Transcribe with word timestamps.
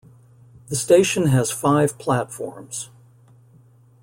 The 0.69 0.75
station 0.75 1.27
has 1.27 1.51
five 1.51 1.99
platforms. 1.99 2.89